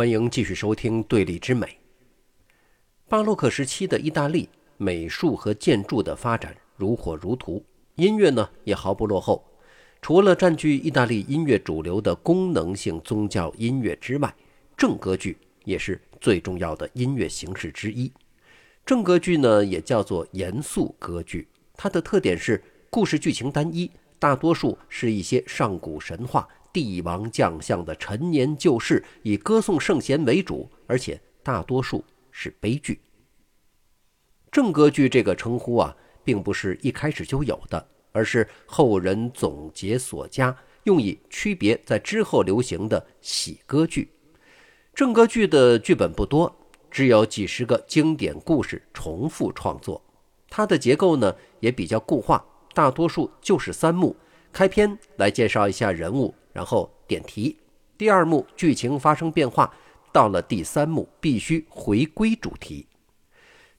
[0.00, 1.66] 欢迎继续收听《对立之美》。
[3.06, 7.62] 巴洛克时期的意大利美术和建筑的发展如火如荼，
[7.96, 9.44] 音乐呢也毫不落后。
[10.00, 14.34] 除了占据意大利音乐主流的功能性宗教音乐之外，
[14.74, 15.36] 正歌剧
[15.66, 18.10] 也是最重要的音乐形式之一。
[18.86, 26.48] 正歌剧呢也叫做严肃歌剧，它的特点是故事剧情单一，大多数是一些上古神话。
[26.72, 33.00] 帝王将相的陈年旧事，以歌颂圣贤为主，而且大多数是悲剧。
[34.50, 44.10] 正歌剧这个称呼啊，并不是一开始就有的，而是后人总结所加，用以区别在之后流行的喜歌剧。
[44.94, 46.54] 正歌剧的剧本不多，
[46.90, 50.02] 只有几十个经典故事重复创作，
[50.48, 52.44] 它的结构呢也比较固化，
[52.74, 54.16] 大多数就是三幕：
[54.52, 56.34] 开篇来介绍一下人物。
[56.52, 57.56] 然后点题，
[57.96, 59.72] 第二幕剧情发生变化，
[60.12, 62.86] 到了第三幕必须回归主题。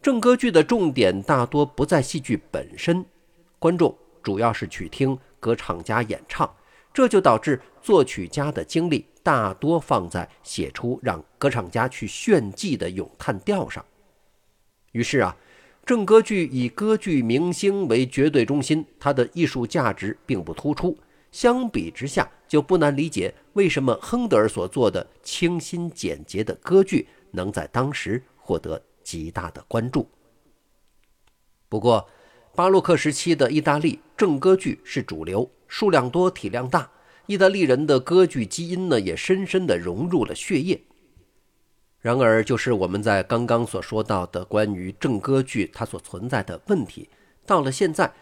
[0.02, 3.06] 正歌剧的重点大多不在戏剧本身，
[3.60, 6.52] 观众主要是去听歌唱家演唱，
[6.94, 13.86] 这就导致作曲家的精力大多放在写出让歌唱家去炫技的咏叹调上。
[14.94, 15.38] 于是啊，
[15.86, 20.98] 正歌剧以歌剧明星为绝对中心，它的艺术价值并不突出。
[21.32, 30.06] 相比之下，就不难理解为什么亨德尔所做的清新简洁的歌剧能在当时获得极大的关注。
[31.70, 32.10] 不过，
[32.54, 36.92] 巴洛克时期的意大利正歌剧是主流，数量多，体量大，
[37.26, 40.82] 意大利人的歌剧基因呢也深深地融入了血液。
[42.02, 47.08] 然而，就是我们在刚刚所说到的关于正歌剧它所存在的问题，
[47.46, 48.14] 到了现在。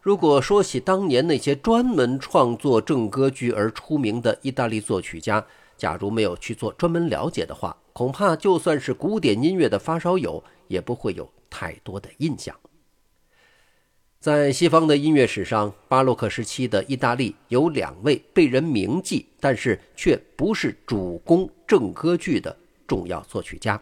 [0.00, 5.44] 如果说起当年那些专门创作正歌剧而出名的意大利作曲家，
[5.76, 12.54] 假如没有去做专门了解的话，恐怕就算是古典音乐的发烧友，也不会有太多的印象。
[14.20, 22.56] 在西方的音乐史上，巴洛克时期的意大利有两位被人铭记，但是却不是主攻正歌剧的
[22.86, 23.80] 重要作曲家，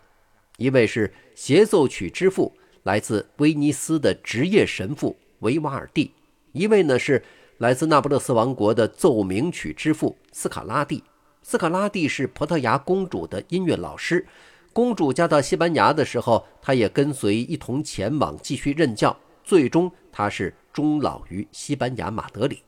[0.56, 2.52] 一位是协奏曲之父，
[2.84, 5.16] 来自威尼斯的职业神父。
[5.40, 6.12] 维瓦尔第，
[6.52, 7.22] 一位呢是
[7.58, 11.02] 来自那不勒斯王国的奏鸣曲之父斯卡拉蒂。
[11.42, 14.26] 斯卡拉蒂是葡萄牙公主的音乐老师，
[14.72, 19.16] 公主嫁到西班牙的时候，他也跟随一同前往继续任教。
[19.44, 22.62] 最终，他是终老于西班牙马德里。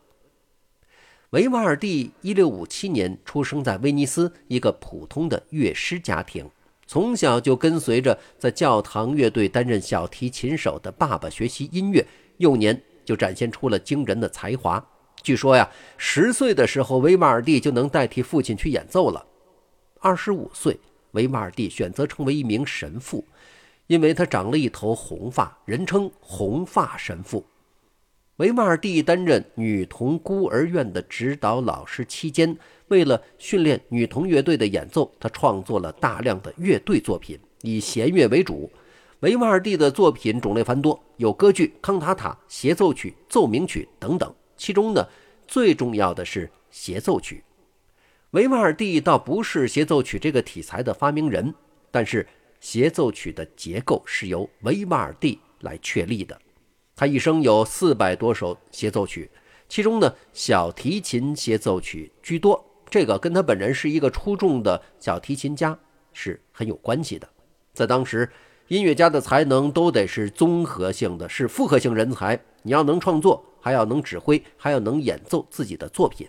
[1.31, 6.49] 维瓦尔第一六五七年出生在威尼斯一个普通的乐师家庭，
[6.87, 12.07] 从小就跟随着在教堂乐队担任小提琴手的爸爸学习音乐。
[12.39, 14.85] 幼年就展现出了惊人的才华。
[15.23, 19.25] 据说呀，十岁的时候，维瓦尔第就能代替父亲去演奏了。
[20.01, 20.79] 二十五岁，
[21.11, 23.25] 维瓦尔第选择成为一名神父，
[23.89, 27.45] 因为他长了一头红发，人称“红发神父”。
[28.37, 32.57] 维瓦尔第担任女童孤儿院的指导老师期间，
[32.87, 38.71] 为了训练女童乐队的演奏，他创作了大量的乐队作品，以弦乐为主。
[39.21, 44.33] 维瓦尔第的作品种类繁多，有歌剧、康塔塔、协奏曲、奏鸣曲等等。
[44.57, 45.05] 其中呢，
[45.49, 47.43] 最重要的是协奏曲。
[48.31, 51.53] 维瓦尔第倒不是协奏曲这个题材的发明人，
[51.91, 52.25] 但是
[52.61, 56.41] 协奏曲的结构是由维瓦尔第来确立的。
[56.95, 59.29] 他一生有四百多首协奏曲，
[59.69, 62.65] 其中呢，小提琴协奏曲居多。
[62.89, 65.77] 这个跟他本人是一个出众的小提琴家
[66.13, 67.29] 是很有关系的。
[67.75, 68.31] 在当时。
[68.69, 72.39] 音乐家的才能都得是综合性的，是复合性人才。
[72.63, 76.29] 你要能创作，还要能指挥，还要能演奏自己的作品。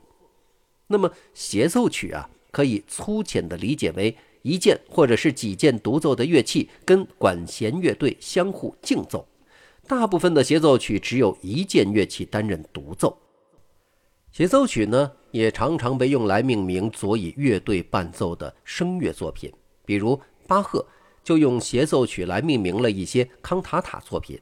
[0.88, 9.28] 那么协奏曲啊，可以粗浅的理解为一件或者是几件独奏的乐器跟管弦乐队相互竞奏。
[9.86, 13.18] 大部分的协奏曲只有一件乐器担任独奏。
[14.32, 19.52] 协奏曲呢，也常常被用来命名佐以乐队伴奏的声乐作品，
[19.86, 20.86] 比如巴赫。
[21.30, 24.42] 就用协奏曲来命名了一些康塔塔作品。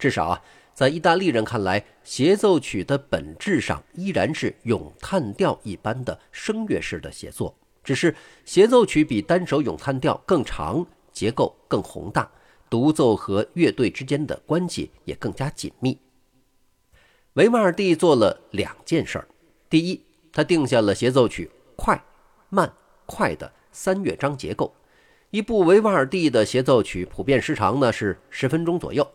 [0.00, 0.42] 至少啊，
[0.74, 8.12] 在意大利人看来，协奏曲的本质上依然是咏叹调一般的声乐式的写作，只是
[8.44, 12.28] 协奏曲比单首咏叹调更长，结构更宏大，
[12.68, 15.96] 独奏和乐队之间的关系也更加紧密。
[17.34, 19.28] 维瓦尔第做了两件事儿：
[19.70, 22.02] 第一，他定下了协奏曲快、
[22.48, 22.72] 慢、
[23.06, 24.74] 快的三乐章结构。
[25.30, 29.06] 一部维瓦尔第的协奏曲普遍时长呢是十分钟左右。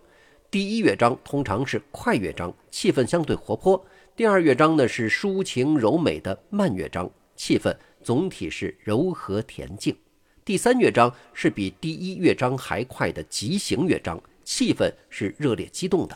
[0.51, 3.83] 第一乐章通常是快乐章，气氛相对活泼；
[4.15, 9.97] 第二乐章呢是抒情柔美的慢乐章，气氛总体是柔和恬静。
[10.45, 16.15] 第三乐章是比第一乐章还快的急行乐章，气氛是热烈激动的。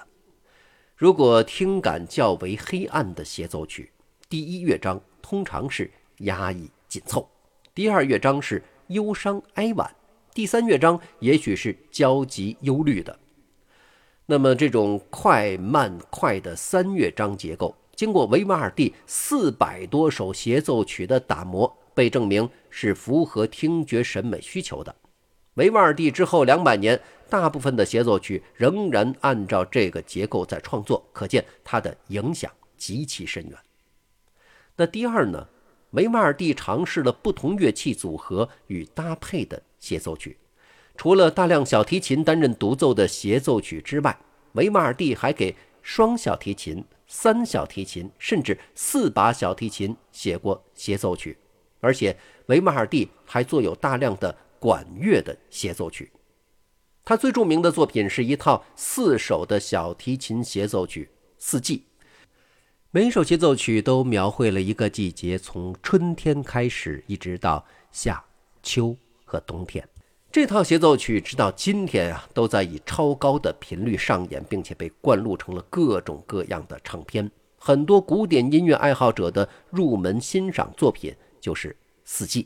[0.96, 3.92] 如果听感较为黑暗的协奏曲，
[4.30, 7.28] 第一乐章通常是压抑紧凑，
[7.74, 9.90] 第二乐章是忧伤哀婉，
[10.34, 13.18] 第三乐章也许是焦急忧虑的。
[14.26, 24.96] 那么，这种快慢快的三乐章结构，经过维瓦尔第四百多首协奏曲的打磨，被证明是符合听觉审美需求的。
[25.56, 27.00] 维瓦尔第之后两百年，
[27.30, 33.58] 大部分的协奏曲仍然按照这个结构在创作，可见它的影响极其深远。
[34.76, 35.48] 那第二呢？
[35.98, 40.38] 维瓦尔第尝试了不同乐器组合与搭配的协奏曲。
[40.96, 44.16] 除了大量小提琴担任独奏的协奏曲之外，
[44.52, 51.36] 维瓦尔第还给双小提琴、三小提琴甚至四把小提琴写过协奏曲，
[51.80, 52.16] 而且
[52.46, 56.12] 维瓦尔第还作有大量的管乐的协奏曲。
[57.04, 61.10] 他最著名的作品是一套四首的小提琴协奏曲
[61.40, 61.78] 《四季》，
[62.98, 68.26] 每首协奏曲都描绘了一个季节，从春天开始，一直到夏、
[68.64, 69.88] 秋和冬天。
[70.32, 77.30] 这套协奏曲直到今天啊，都在以超高的频率上演，并且被灌录成了各种各样的唱片。
[77.60, 81.70] 很多古典音乐爱好者的入门欣赏作品就是
[82.04, 82.46] 《四季》。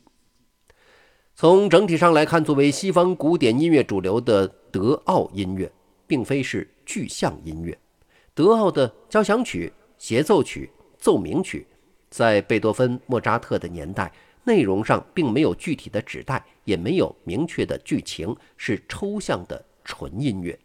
[1.34, 5.72] 从整体上来看，作为西方古典音乐主流的德奥音乐，
[6.06, 7.80] 并非是具象音乐。
[8.34, 9.72] 德奥的交响曲、
[10.02, 10.68] 协奏曲、
[10.98, 11.68] 奏鸣曲，
[12.10, 14.12] 在贝多芬、莫扎特的年代。
[14.44, 20.58] 内容上并没有具体的指代，也没有明确的剧情，是抽象的纯音乐。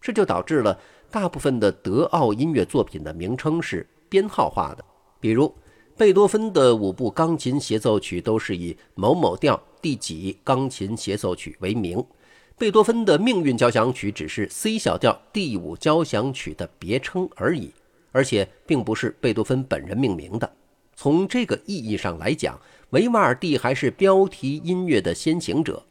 [0.00, 0.80] 这就导致了
[1.10, 4.82] 大部分的德奥音乐作品的名称是编号化的。
[5.20, 5.54] 比如，
[5.94, 12.02] 贝多芬的五部钢琴协奏曲都是以某某调第几钢琴协奏曲为名。
[12.56, 17.70] 贝多芬的命运交响曲只是 C 小调第五交响曲的别称而已，
[18.12, 20.52] 而且并不是贝多芬本人命名的。
[20.94, 22.60] 从这个意义上来讲，
[22.90, 25.84] 维瓦尔第还是标题音乐的先行者，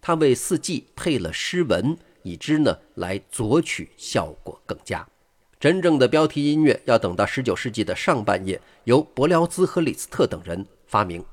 [0.00, 5.06] 他为四季配了诗文，以之呢来作曲效果更佳。
[5.60, 11.24] 真正的标题音乐要等到19世纪的上半叶，由伯辽兹和李斯特等人发明。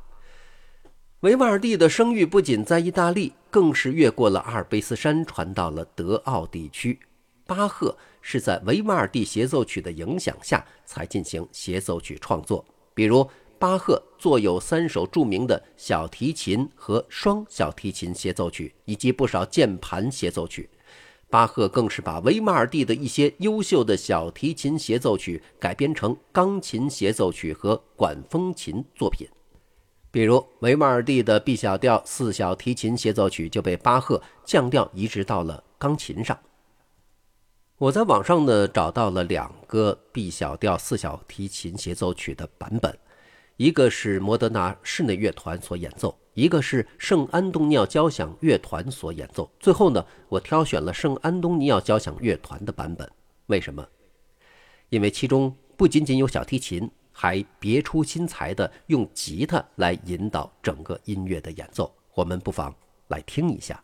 [1.20, 7.00] 维瓦尔第的声誉不仅在意大利，更是越过了阿尔卑斯山传到了德奥地区。
[7.46, 12.64] 巴赫是在维瓦尔第协奏曲的影响下才进行协奏曲创作，
[12.94, 13.30] 比如。
[13.60, 20.68] 巴赫作有三首著名的小提琴和双小提琴协奏曲，以及不少键盘协奏曲。
[21.30, 29.28] 巴赫更是把维瓦尔第的一些优秀的小提琴协奏曲改编成钢琴协奏曲和管风琴作品。
[30.10, 36.36] 比如，维瓦尔第的 B 小调四小提琴协奏曲就被巴赫降调移植到了钢琴上。
[37.82, 42.96] 我在网上呢找到了两个 B 小调四小提琴协奏曲的版本。
[43.58, 49.52] 一个是摩德纳室内乐团所演奏，一个是圣安东尼奥交响乐团所演奏。
[49.60, 53.12] 最后呢，我挑选了圣安东尼奥交响乐团的版本。
[53.48, 53.84] 为什么？
[54.90, 61.92] 因为其中不仅仅有小提琴，还别出心裁的用吉他来引导整个音乐的演奏。
[62.14, 62.72] 我们不妨
[63.08, 63.84] 来听一下。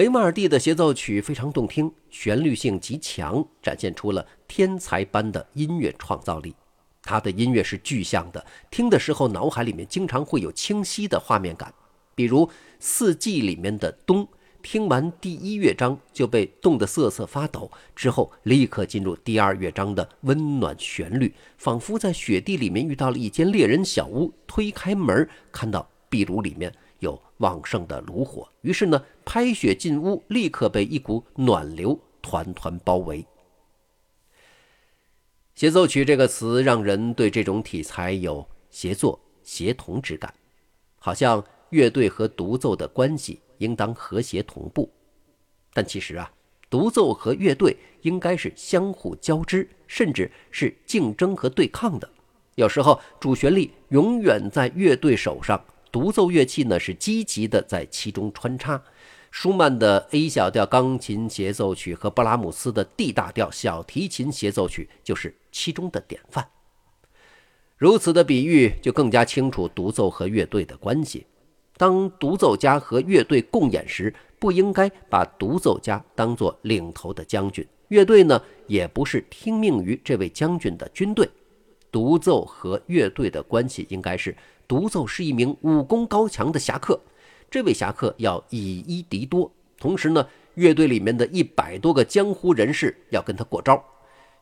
[0.00, 6.54] 维瓦尔第的协奏曲非常动听，旋律性极强，展现出了天才般的音乐创造力。
[7.02, 11.70] 他的音乐是具象的，听的时候脑海里面经常会有清晰的画面感。
[12.14, 12.46] 比如
[12.78, 14.26] 《四季》里面的冬，
[14.62, 26.74] 听完第一乐章就被冻得瑟瑟发抖，之后立刻进入第二乐章的温暖旋律，仿佛在雪地里面遇到了一间猎人小屋，推开门看到壁炉里面。
[27.00, 33.26] 有旺盛的炉火，于是呢，拍雪进屋，立刻被一股暖流团团包围。
[35.54, 40.32] 协奏曲这个词让人对这种题材有协作、协同之感，
[40.98, 44.90] 好像乐队和独奏的关系应当和谐同步。
[45.74, 46.32] 但其实啊，
[46.68, 52.08] 独奏和乐队应该是相互交织，甚至是竞争和对抗的。
[52.56, 55.62] 有时候主旋律永远在乐队手上。
[55.92, 58.82] 独奏乐器呢是积极的在其中穿插，
[59.30, 66.48] 舒曼的 A 小调钢琴协奏曲和布拉姆斯的 D 大调小提琴协奏曲就是其中的典范。
[67.76, 71.26] 如此的比喻就更加清楚独奏和乐队的关系。
[71.76, 81.28] 当独奏家和乐队共演时，不应该把独奏家当作领头的将军，乐队呢也不是听命于这位将军的军队。
[81.90, 84.36] 独奏和乐队的关系应该是。
[84.70, 87.00] 独奏是一名武功高强的侠客，
[87.50, 90.24] 这位侠客要以一敌多，同时呢，
[90.54, 93.84] 乐队里面的一百多个江湖人士要跟他过招。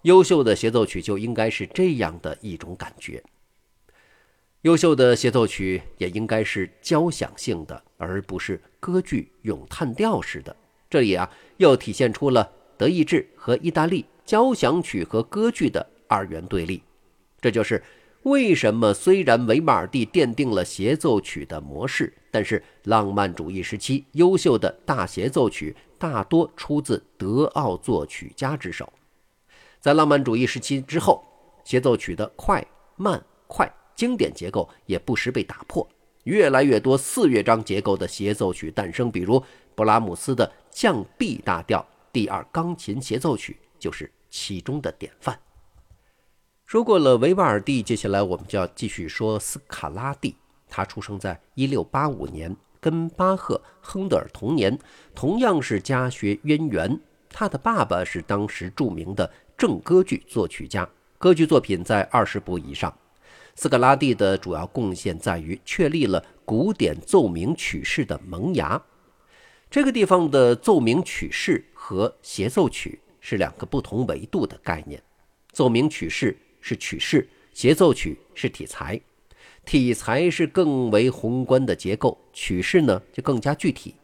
[0.03, 3.25] 优秀的协奏曲就应该是这样的一种感觉。
[4.61, 10.55] 优秀的协奏曲也应该是交响性的，而不是歌剧咏叹调式的。
[10.91, 16.83] 这里啊，又体现出了德意志和意大利交响曲和歌剧的二元对立。
[17.41, 17.83] 这就是。
[18.29, 28.93] 为什么虽然维瓦尔第奠定了协奏曲的模式，但是浪漫主义时期优秀的大协奏曲大多出自德奥作曲家之手？
[29.81, 31.25] 在浪漫主义时期之后，
[31.65, 32.63] 协奏曲的快
[32.97, 33.67] 慢快
[33.97, 35.89] 经典结构也不时被打破，
[36.25, 39.11] 越来越多四乐章结构的协奏曲诞生。
[39.11, 39.43] 比如
[39.75, 45.39] 布拉姆斯的降 B 大调第二钢琴协奏曲就是其中的典范。
[46.69, 50.37] 说过了维瓦尔第，接下来我们就要继续说斯卡拉蒂。
[50.69, 54.79] 他出生在1685年，跟巴赫、亨德尔同年，
[55.15, 57.01] 同样是家学渊源。
[57.31, 62.95] 他的爸爸是当时著名的正歌剧作曲家，歌剧作品在二十部以上。
[63.55, 68.83] 斯卡拉蒂的主要贡献在于确立了古典奏鸣曲式的萌芽。
[69.71, 75.03] 这个地方的奏鸣曲式和协奏曲是两个不同维度的概念。
[75.51, 76.37] 奏鸣曲式。
[76.69, 79.01] 是曲式，协奏曲是体裁，
[79.65, 83.95] 体裁是更为宏观的结构，曲式呢就更加具体。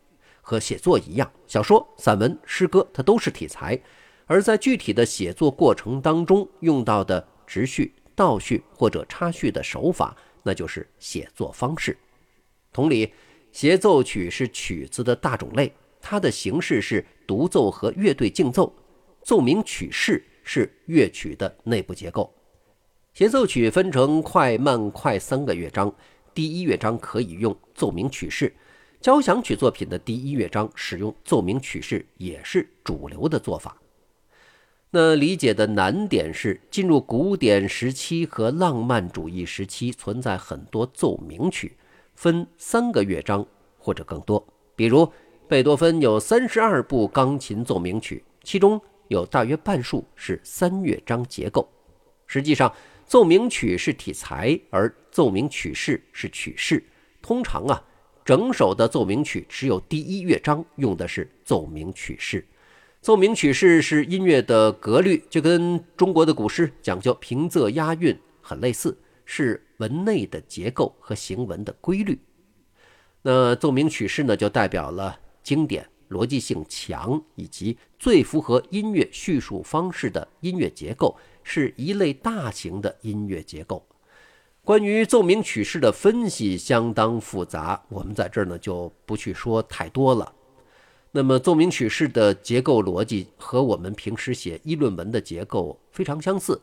[0.40, 3.78] 和写作一样，小说、散文、诗歌，它都是体裁，
[4.25, 11.94] 而在具体的写作过程当中用到的直叙、倒叙或者插叙的手法，那就是写作方式。
[12.73, 13.12] 同理，
[13.52, 18.75] 协奏曲是曲子的大种类，它的形式是独奏和乐队竞奏，
[19.23, 20.25] 奏鸣曲式。
[20.47, 22.30] 是乐曲的内部结构。
[23.14, 25.94] 协奏曲分成快慢快三个乐章，
[26.35, 28.52] 第一乐章可以用奏鸣曲式。
[29.00, 33.76] 交响曲作品的第一乐章使用奏鸣曲式也是主流的做法。
[34.90, 41.76] 那理解的难点是，进入古典时期和浪漫主义时期存在很多奏鸣曲，
[42.16, 43.47] 分三个乐章
[43.78, 44.44] 或者更多。
[44.75, 45.09] 比如，
[45.47, 51.68] 贝多芬有三十二部钢琴奏鸣曲，其中有大约半数是三乐章结构。
[52.26, 52.73] 实际上，
[53.06, 56.84] 奏鸣曲是体裁，而奏鸣曲式是曲式。
[57.23, 57.82] 通常啊。
[58.25, 62.42] 整首的奏鸣曲只有第一乐章用的是奏鸣曲式，
[63.02, 68.96] 奏鸣曲式是音乐的格律，就跟中国的古诗讲究平仄押韵很类似，
[69.26, 72.18] 是文内的结构和行文的规律。
[73.20, 83.86] 那奏鸣曲式呢，就代表了经典、逻辑性强以及最符合音乐叙述方式的音乐结构，是一类大型的音乐结构。
[84.64, 90.34] 关于奏鸣曲式的分析相当复杂，我们在这儿呢就不去说太多了。
[91.12, 96.60] 那么，奏鸣曲式的结构逻辑和我们平时写议论文的结构非常相似。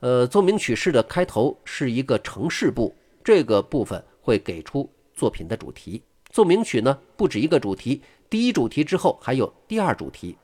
[0.00, 2.92] 呃，奏鸣曲式的开头是一个程式部，
[3.22, 6.02] 这个部分会给出作品的主题。
[6.30, 10.36] 奏鸣曲呢不止一个主题，第一主题之后还有第二主题，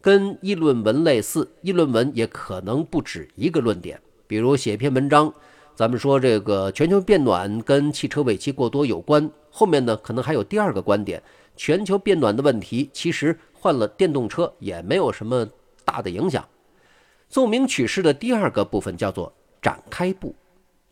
[0.00, 1.50] 跟议论文类似。
[1.62, 5.32] 议论文也可能不止一个论点，比如写一篇文章。
[5.74, 11.22] 咱们说这个全球变暖跟汽车尾气过多有关，后面呢可能还有第二个观点：
[11.56, 15.48] 全球变暖的问题其实换了电动车也没有什么
[15.84, 16.44] 大的影响。
[17.28, 19.32] 奏鸣曲式的第二个部分叫做
[19.62, 20.34] 展开部，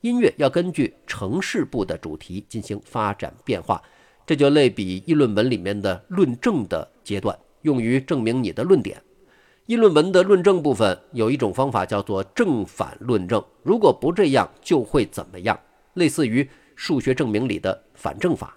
[0.02, 3.82] 音乐要根据城市部的主题进行发展变化，
[4.24, 9.02] 这就类比议论文里面的论证的阶段，用于证明你的论点。
[9.66, 15.58] 议论文的论证部分有一种方法叫做正反论证，如果不这样就会怎么样？
[15.94, 18.56] 类似于数学证明里的反证法。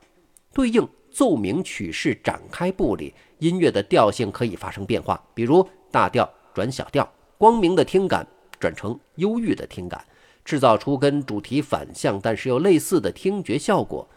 [0.54, 8.28] 对应奏鸣曲式展开部里，音乐的调性可以发生变化，比如大调转小调，光明的听感
[8.60, 10.06] 转成忧郁的听感，
[10.45, 14.08] 制造出跟主题反向但是又类似的听觉效果。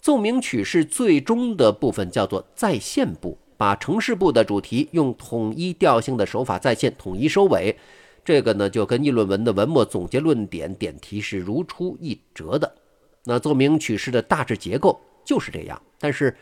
[0.00, 3.36] 奏鸣曲式最终的部分叫做再现部。
[3.56, 7.76] 把城市部的主题用统一调性的手法再现，统一收尾，
[8.24, 12.74] 这个呢就跟议论文的文末总结论点点题是如出一辙的。
[13.24, 16.36] 那奏鸣曲式的大致结构就是这样，但是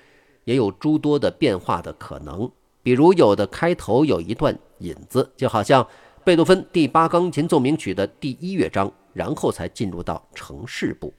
[0.44, 2.50] 也有诸多的变化的可能。
[2.82, 5.86] 比如有的开头有一段引子，就好像
[6.22, 11.14] 贝多芬第八钢琴奏鸣曲的第一乐章，然后才进入到城市部。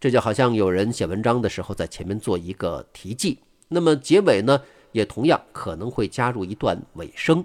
[0.00, 4.60] 这就好像有人写文章的时候在前面做一个题记，那么结尾呢？
[4.94, 7.44] 也同样可能会加入一段尾声。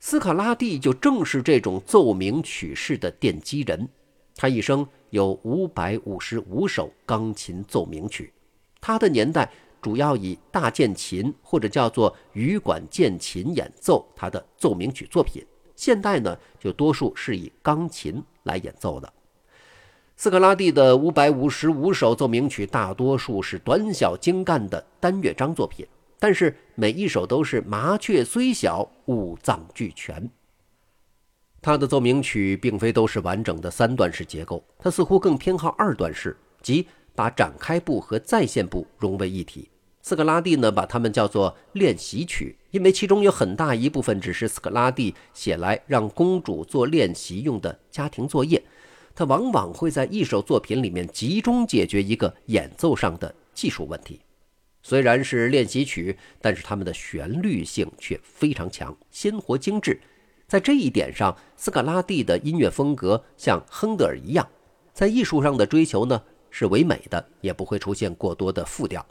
[0.00, 3.86] 斯卡拉蒂就正是这种奏鸣曲式的奠基人，
[4.34, 8.32] 他一生有五百五十五首钢琴奏鸣曲。
[8.80, 9.50] 他的年代
[9.82, 15.44] 主要以大键琴或者叫做羽管键琴演奏他的奏鸣曲作品，
[15.76, 19.12] 现代呢就多数是以钢琴来演奏的。
[20.16, 25.86] 斯卡拉蒂的五百五十五首奏鸣曲大多数是短小精干的单乐章作品。
[26.24, 30.30] 但是每一首都是麻雀虽小，五脏俱全。
[31.60, 39.68] 他的奏鸣曲并非都是完整的三段式结构，他似乎更偏好二段式，即把展开部和再现部融为一体。
[40.00, 48.64] 斯科拉蒂呢，把它们叫做练习曲，因为其中有很大一部分只是斯科拉蒂写来让公主做练习用的家庭作业。
[49.14, 54.22] 他往往会在一首作品里面集中解决一个演奏上的技术问题。
[54.86, 59.98] 虽然是练习曲，但是它们的旋律性却非常强，鲜活精致。
[60.46, 64.46] 在这一点上，斯卡拉蒂的音乐风格像亨德尔一样，
[64.92, 69.04] 在艺术上的追求呢是唯美的，也不会出现过多的复调。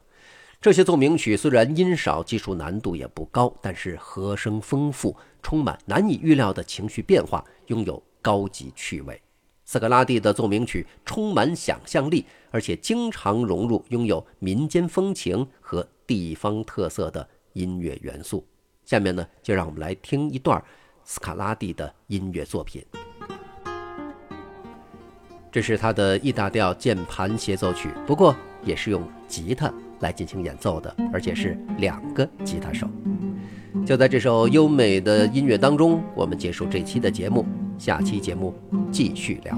[0.62, 9.19] 这些奏鸣曲虽然音少，技术难度也不高，但是和声丰富，充满难以预料的情绪变化，拥有高级趣味。
[9.65, 18.45] 斯卡拉蒂的奏鸣曲充满想象力，而且经常融入拥有民间风情和地方特色的音乐元素。
[18.86, 20.62] 下面呢，就让我们来听一段
[21.06, 22.84] 斯卡拉蒂的音乐作品。
[25.49, 32.88] 这是他的 E 大调键盘协奏曲，不过也是用吉他来进行演奏的，而且是两个吉他手。
[33.86, 37.45] 就在这首优美的音乐当中，我们结束这期的节目。
[37.83, 38.55] 下期节目
[38.93, 39.53] 继续聊。